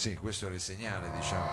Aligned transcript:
Sì, 0.00 0.16
questo 0.16 0.46
era 0.46 0.54
il 0.54 0.62
segnale, 0.62 1.10
diciamo. 1.10 1.46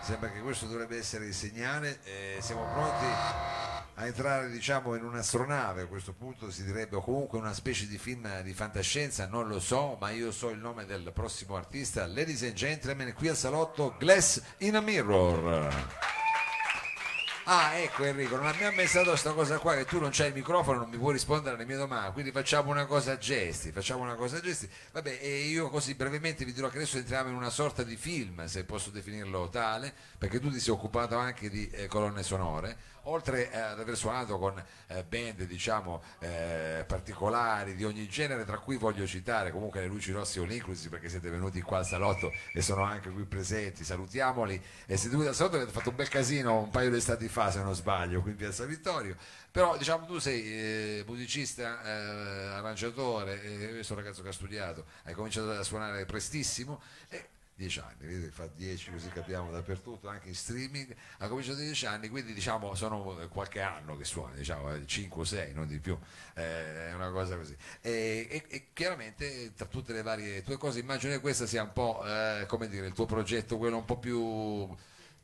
Sembra 0.00 0.30
che 0.30 0.40
questo 0.40 0.64
dovrebbe 0.64 0.96
essere 0.96 1.26
il 1.26 1.34
segnale. 1.34 1.98
Eh, 2.02 2.38
siamo 2.40 2.64
pronti 2.64 3.04
a 3.04 4.06
entrare, 4.06 4.48
diciamo, 4.48 4.94
in 4.94 5.04
un'astronave 5.04 5.82
a 5.82 5.86
questo 5.86 6.14
punto, 6.14 6.50
si 6.50 6.64
direbbe, 6.64 6.98
comunque 7.02 7.38
una 7.38 7.52
specie 7.52 7.86
di 7.86 7.98
film 7.98 8.40
di 8.40 8.54
fantascienza, 8.54 9.26
non 9.26 9.48
lo 9.48 9.60
so, 9.60 9.98
ma 10.00 10.08
io 10.08 10.32
so 10.32 10.48
il 10.48 10.60
nome 10.60 10.86
del 10.86 11.10
prossimo 11.12 11.54
artista. 11.54 12.06
Ladies 12.06 12.42
and 12.44 12.54
gentlemen, 12.54 13.12
qui 13.12 13.28
al 13.28 13.36
salotto 13.36 13.96
Glass 13.98 14.40
in 14.60 14.76
a 14.76 14.80
Mirror. 14.80 16.01
Ah, 17.44 17.74
ecco 17.74 18.04
Enrico, 18.04 18.36
non 18.36 18.46
abbiamo 18.46 18.76
pensato 18.76 19.06
a 19.08 19.10
questa 19.10 19.32
cosa 19.32 19.58
qua, 19.58 19.74
che 19.74 19.84
tu 19.84 19.98
non 19.98 20.10
c'hai 20.12 20.28
il 20.28 20.34
microfono, 20.34 20.78
non 20.78 20.88
mi 20.90 20.96
puoi 20.96 21.14
rispondere 21.14 21.56
alle 21.56 21.64
mie 21.64 21.76
domande, 21.76 22.12
quindi 22.12 22.30
facciamo 22.30 22.70
una 22.70 22.86
cosa 22.86 23.12
a 23.12 23.18
gesti, 23.18 23.72
facciamo 23.72 24.02
una 24.02 24.14
cosa 24.14 24.36
a 24.36 24.40
gesti. 24.40 24.68
Vabbè, 24.92 25.18
e 25.20 25.40
io 25.48 25.68
così 25.68 25.94
brevemente 25.94 26.44
vi 26.44 26.52
dirò 26.52 26.68
che 26.68 26.76
adesso 26.76 26.98
entriamo 26.98 27.30
in 27.30 27.34
una 27.34 27.50
sorta 27.50 27.82
di 27.82 27.96
film, 27.96 28.44
se 28.46 28.62
posso 28.62 28.90
definirlo 28.90 29.48
tale, 29.48 29.92
perché 30.18 30.38
tu 30.38 30.52
ti 30.52 30.60
sei 30.60 30.72
occupato 30.72 31.16
anche 31.16 31.50
di 31.50 31.68
eh, 31.70 31.88
colonne 31.88 32.22
sonore, 32.22 32.76
oltre 33.04 33.50
eh, 33.50 33.58
ad 33.58 33.80
aver 33.80 33.96
suonato 33.96 34.38
con 34.38 34.62
eh, 34.86 35.04
band 35.04 35.42
diciamo 35.44 36.02
eh, 36.20 36.84
particolari 36.86 37.74
di 37.74 37.84
ogni 37.84 38.08
genere, 38.08 38.44
tra 38.44 38.58
cui 38.58 38.76
voglio 38.76 39.06
citare 39.06 39.50
comunque 39.50 39.80
le 39.80 39.86
Luci 39.86 40.12
Rossi 40.12 40.38
Oliclusi, 40.38 40.88
perché 40.88 41.08
siete 41.08 41.30
venuti 41.30 41.60
qua 41.60 41.78
al 41.78 41.86
salotto 41.86 42.32
e 42.52 42.62
sono 42.62 42.82
anche 42.82 43.10
qui 43.10 43.24
presenti, 43.24 43.84
salutiamoli, 43.84 44.60
e 44.86 44.96
seduti 44.96 45.26
al 45.26 45.34
salotto 45.34 45.56
avete 45.56 45.72
fatto 45.72 45.90
un 45.90 45.96
bel 45.96 46.08
casino 46.08 46.60
un 46.60 46.70
paio 46.70 46.90
di 46.90 46.96
estati 46.96 47.28
fa 47.28 47.50
se 47.50 47.62
non 47.62 47.74
sbaglio 47.74 48.20
qui 48.20 48.32
in 48.32 48.36
Piazza 48.36 48.64
Vittorio. 48.64 49.16
Però 49.50 49.76
diciamo 49.76 50.06
tu 50.06 50.18
sei 50.18 51.04
musicista 51.06 51.80
arrangiatore 51.82 53.34
io 53.34 53.82
sono 53.82 53.98
un 53.98 54.04
ragazzo 54.04 54.22
che 54.22 54.30
ha 54.30 54.32
studiato 54.32 54.86
hai 55.04 55.14
cominciato 55.14 55.50
a 55.50 55.62
suonare 55.62 56.06
prestissimo 56.06 56.80
e 57.08 57.28
dieci 57.62 57.78
anni, 57.78 57.94
vedete, 57.98 58.30
fa 58.32 58.48
dieci 58.54 58.90
così 58.90 59.08
capiamo 59.08 59.50
dappertutto, 59.50 60.08
anche 60.08 60.28
in 60.28 60.34
streaming, 60.34 60.94
ha 61.18 61.28
cominciato 61.28 61.58
a 61.58 61.62
dieci 61.62 61.86
anni, 61.86 62.08
quindi 62.08 62.32
diciamo 62.32 62.74
sono 62.74 63.16
qualche 63.30 63.60
anno 63.60 63.96
che 63.96 64.04
suona, 64.04 64.34
diciamo 64.34 64.84
5 64.84 65.20
o 65.20 65.24
6, 65.24 65.52
non 65.54 65.68
di 65.68 65.78
più, 65.78 65.96
eh, 66.34 66.88
è 66.88 66.94
una 66.94 67.10
cosa 67.10 67.36
così. 67.36 67.56
E, 67.80 68.26
e, 68.28 68.44
e, 68.48 68.66
chiaramente 68.72 69.52
tra 69.54 69.66
tutte 69.66 69.92
le 69.92 70.02
varie 70.02 70.42
tue 70.42 70.56
cose 70.56 70.80
immagino 70.80 71.12
che 71.12 71.20
questa 71.20 71.46
sia 71.46 71.62
un 71.62 71.72
po', 71.72 72.02
eh, 72.04 72.46
come 72.48 72.68
dire, 72.68 72.86
il 72.86 72.92
tuo 72.92 73.06
progetto, 73.06 73.58
quello 73.58 73.76
un 73.76 73.84
po' 73.84 73.98
più 73.98 74.68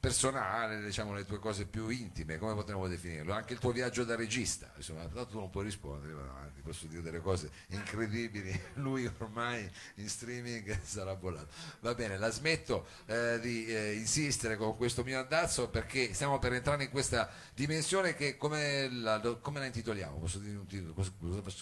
personale, 0.00 0.82
diciamo 0.82 1.12
le 1.12 1.24
tue 1.24 1.38
cose 1.38 1.66
più 1.66 1.88
intime, 1.88 2.38
come 2.38 2.54
potremmo 2.54 2.86
definirlo? 2.86 3.32
Anche 3.32 3.54
il 3.54 3.58
tuo 3.58 3.72
viaggio 3.72 4.04
da 4.04 4.14
regista, 4.14 4.70
insomma, 4.76 5.02
tanto 5.02 5.26
tu 5.26 5.38
non 5.38 5.50
puoi 5.50 5.64
rispondere, 5.64 6.12
ma 6.12 6.50
ti 6.54 6.60
posso 6.62 6.86
dire 6.86 7.02
delle 7.02 7.20
cose 7.20 7.50
incredibili, 7.68 8.58
lui 8.74 9.10
ormai 9.18 9.68
in 9.96 10.08
streaming 10.08 10.78
sarà 10.82 11.16
bollato. 11.16 11.48
Va 11.80 11.94
bene, 11.94 12.16
la 12.16 12.30
smetto 12.30 12.86
eh, 13.06 13.40
di 13.40 13.66
eh, 13.66 13.94
insistere 13.94 14.56
con 14.56 14.76
questo 14.76 15.02
mio 15.02 15.18
andazzo 15.18 15.68
perché 15.68 16.14
stiamo 16.14 16.38
per 16.38 16.52
entrare 16.52 16.84
in 16.84 16.90
questa 16.90 17.28
dimensione 17.54 18.14
che 18.14 18.36
come 18.36 18.88
la, 18.90 19.20
come 19.40 19.58
la 19.58 19.66
intitoliamo? 19.66 20.18
Posso 20.18 20.38
dire 20.38 20.56
un 20.56 20.66
titolo? 20.66 20.94
Cosa, 20.94 21.12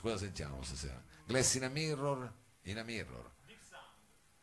cosa 0.01 0.17
sentiamo 0.19 0.63
stasera? 0.63 1.03
Glass 1.25 1.55
in 1.55 1.65
a 1.65 1.69
mirror? 1.69 2.33
In 2.63 2.79
a 2.79 2.83
mirror. 2.83 3.31
Deep 3.47 3.63
sound. 3.63 3.85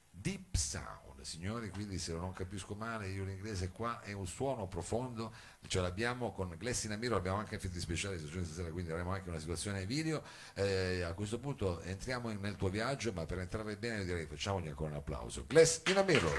Deep 0.09 0.55
sound 0.55 1.02
signori, 1.23 1.69
quindi 1.69 1.97
se 1.97 2.13
non 2.13 2.33
capisco 2.33 2.75
male 2.75 3.09
io 3.09 3.23
l'inglese 3.23 3.71
qua 3.71 4.01
è 4.01 4.11
un 4.11 4.27
suono 4.27 4.67
profondo, 4.67 5.33
ce 5.67 5.79
l'abbiamo 5.81 6.31
con 6.31 6.53
Glessina 6.57 6.95
Miro, 6.95 7.15
abbiamo 7.15 7.37
anche 7.37 7.55
effetti 7.55 7.79
speciali 7.79 8.19
stasera, 8.19 8.69
quindi 8.69 8.91
avremo 8.91 9.11
anche 9.11 9.29
una 9.29 9.39
situazione 9.39 9.85
video. 9.85 10.23
Eh, 10.53 11.01
a 11.01 11.13
questo 11.13 11.39
punto 11.39 11.81
entriamo 11.81 12.31
nel 12.31 12.55
tuo 12.55 12.69
viaggio, 12.69 13.11
ma 13.13 13.25
per 13.25 13.39
entrare 13.39 13.77
bene 13.77 13.97
io 13.97 14.05
direi 14.05 14.25
facciamogli 14.25 14.67
ancora 14.67 14.91
un 14.91 14.97
applauso. 14.97 15.45
Glessina 15.47 16.03
Miro. 16.03 16.31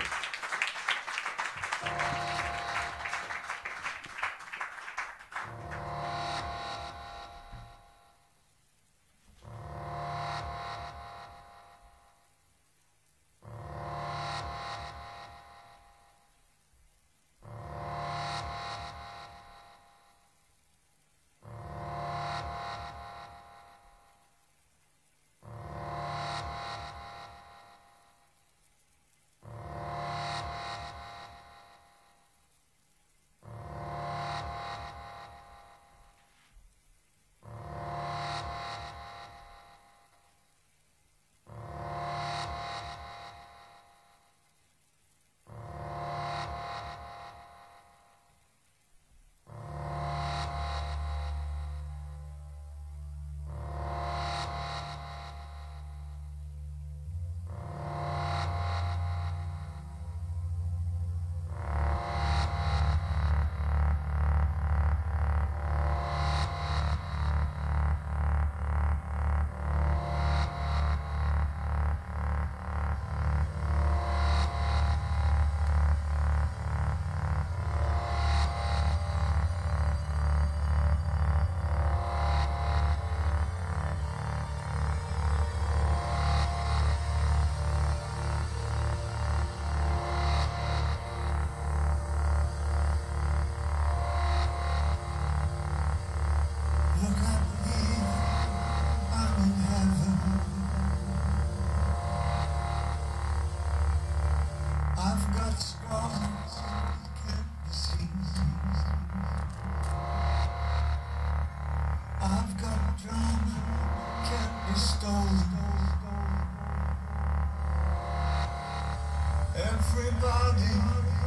Everybody 119.96 120.74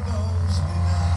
knows 0.07 0.59
me 0.59 0.75
now. 0.83 1.16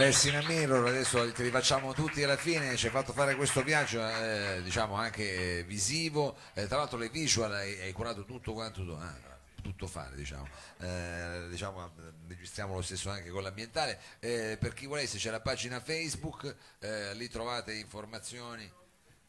Gressina 0.00 0.40
Mirror, 0.40 0.86
adesso 0.86 1.30
te 1.30 1.42
li 1.42 1.50
facciamo 1.50 1.92
tutti 1.92 2.22
alla 2.22 2.38
fine, 2.38 2.74
ci 2.74 2.86
hai 2.86 2.90
fatto 2.90 3.12
fare 3.12 3.34
questo 3.34 3.62
viaggio 3.62 4.00
eh, 4.00 4.62
diciamo 4.62 4.94
anche 4.94 5.58
eh, 5.58 5.64
visivo, 5.64 6.38
eh, 6.54 6.66
tra 6.66 6.78
l'altro 6.78 6.96
le 6.96 7.10
visual 7.10 7.52
hai, 7.52 7.78
hai 7.82 7.92
curato 7.92 8.24
tutto 8.24 8.54
quanto 8.54 8.82
tu, 8.82 8.92
ah, 8.92 9.14
tutto 9.60 9.86
fare 9.86 10.16
diciamo, 10.16 10.48
eh, 10.78 11.48
diciamo 11.50 11.92
registriamo 12.26 12.76
lo 12.76 12.80
stesso 12.80 13.10
anche 13.10 13.28
con 13.28 13.42
l'ambientale, 13.42 14.00
Eh, 14.20 14.56
per 14.58 14.72
chi 14.72 14.86
volesse 14.86 15.18
c'è 15.18 15.30
la 15.30 15.40
pagina 15.40 15.80
Facebook, 15.80 16.56
lì 17.12 17.28
trovate 17.28 17.74
informazioni 17.74 18.72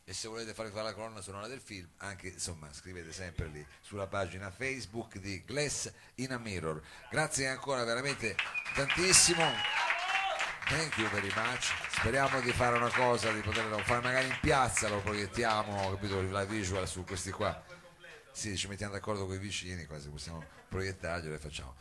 e 0.05 0.13
se 0.13 0.29
volete 0.29 0.53
fare 0.53 0.71
la 0.71 0.93
colonna 0.93 1.19
sonora 1.19 1.47
del 1.47 1.60
film 1.60 1.88
anche 1.97 2.29
insomma 2.29 2.71
scrivete 2.71 3.12
sempre 3.12 3.47
lì 3.47 3.65
sulla 3.81 4.07
pagina 4.07 4.49
Facebook 4.49 5.17
di 5.17 5.43
Glass 5.43 5.91
in 6.15 6.31
a 6.31 6.38
Mirror. 6.38 6.81
Grazie 7.10 7.49
ancora 7.49 7.84
veramente 7.84 8.38
tantissimo 8.73 9.90
Thank 10.71 10.97
you 10.99 11.10
very 11.10 11.27
much. 11.36 11.73
Speriamo 11.89 12.39
di 12.39 12.53
fare 12.53 12.77
una 12.77 12.89
cosa, 12.89 13.29
di 13.34 13.41
poterlo 13.41 13.77
fare 13.79 13.99
magari 14.01 14.27
in 14.27 14.38
piazza, 14.39 14.88
lo 14.88 15.01
proiettiamo, 15.01 15.89
capito, 15.89 16.21
la 16.21 16.45
visual 16.45 16.88
su 16.88 17.03
questi 17.03 17.29
qua. 17.29 17.62
Sì, 18.31 18.55
ci 18.55 18.69
mettiamo 18.69 18.93
d'accordo 18.93 19.25
con 19.25 19.36
i 19.36 19.38
vicini, 19.38 19.86
quasi 19.86 20.07
possiamo 20.07 20.41
proiettarglielo 20.69 21.36
e 21.36 21.38
facciamo. 21.38 21.75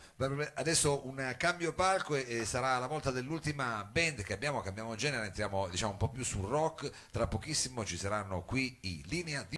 Adesso 0.55 1.07
un 1.07 1.37
cambio 1.39 1.73
palco 1.73 2.17
e, 2.17 2.45
sarà 2.45 2.79
la 2.79 2.89
volta 2.89 3.13
dell'ultima 3.13 3.85
band 3.85 4.23
che 4.23 4.33
abbiamo, 4.33 4.61
cambiamo 4.61 4.97
genere, 4.97 5.27
entriamo 5.27 5.69
diciamo 5.69 5.93
un 5.93 5.99
po' 5.99 6.09
più 6.09 6.25
sul 6.25 6.49
rock. 6.49 6.91
Tra 7.13 7.29
pochissimo 7.29 7.85
ci 7.85 7.97
saranno 7.97 8.43
qui 8.43 8.77
i 8.81 9.05
Linea 9.07 9.45
di 9.45 9.49